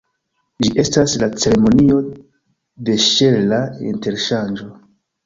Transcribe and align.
Ĝi 0.63 0.69
estas 0.83 1.11
la 1.23 1.27
ceremonio 1.43 1.97
de 2.87 2.97
ŝela 3.09 3.61
interŝanĝo. 3.93 4.71